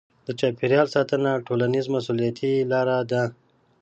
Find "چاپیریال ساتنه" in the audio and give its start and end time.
0.39-1.31